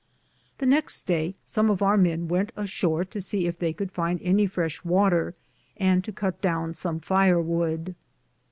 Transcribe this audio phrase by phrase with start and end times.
[0.57, 3.91] The nexte Day som of our men went a shore to se yf they could
[3.91, 5.35] find any freshe water,
[5.77, 7.93] and to cut doune som ficr wood.